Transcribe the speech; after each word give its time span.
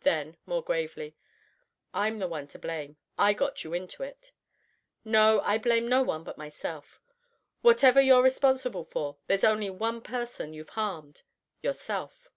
Then, 0.00 0.36
more 0.44 0.60
gravely: 0.60 1.14
"I'm 1.92 2.18
the 2.18 2.26
one 2.26 2.48
to 2.48 2.58
blame; 2.58 2.96
I 3.16 3.32
got 3.32 3.62
you 3.62 3.72
into 3.74 4.02
it." 4.02 4.32
"No, 5.04 5.40
I 5.44 5.56
blame 5.56 5.86
no 5.88 6.02
one 6.02 6.24
but 6.24 6.36
myself. 6.36 7.00
Whatever 7.62 8.00
you're 8.00 8.20
responsible 8.20 8.82
for, 8.84 9.18
there's 9.28 9.44
only 9.44 9.70
one 9.70 10.00
person 10.00 10.52
you've 10.52 10.70
harmed 10.70 11.22
yourself." 11.62 12.28